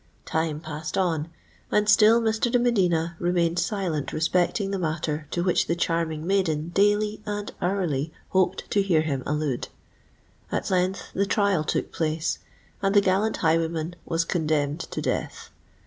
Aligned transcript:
Time 0.25 0.59
passed 0.59 0.97
on—and 0.97 1.87
still 1.87 2.19
Mr. 2.19 2.51
de 2.51 2.57
Medina 2.57 3.15
remained 3.19 3.59
silent 3.59 4.11
respecting 4.11 4.71
the 4.71 4.79
matter 4.79 5.27
to 5.29 5.43
which 5.43 5.67
the 5.67 5.75
charming 5.75 6.25
maiden 6.25 6.69
daily 6.69 7.21
and 7.27 7.51
hourly 7.61 8.11
hoped 8.29 8.67
to 8.71 8.81
hear 8.81 9.01
him 9.01 9.21
allude. 9.27 9.67
At 10.51 10.71
length 10.71 11.11
the 11.13 11.27
trial 11.27 11.63
took 11.63 11.91
place—and 11.91 12.95
the 12.95 13.01
gallant 13.01 13.37
highwayman 13.45 13.95
was 14.03 14.25
condemned 14.25 14.79
to 14.79 15.03
death. 15.03 15.51